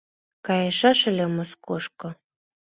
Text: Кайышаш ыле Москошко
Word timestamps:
Кайышаш 0.45 0.99
ыле 1.09 1.25
Москошко 1.35 2.09